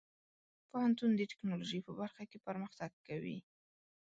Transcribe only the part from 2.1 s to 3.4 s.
کې پرمختګ کوي.